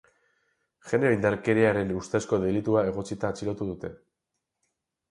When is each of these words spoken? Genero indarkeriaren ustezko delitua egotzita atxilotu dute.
Genero 0.93 1.11
indarkeriaren 1.17 1.93
ustezko 2.01 2.41
delitua 2.47 2.87
egotzita 2.95 3.33
atxilotu 3.35 3.71
dute. 3.71 3.95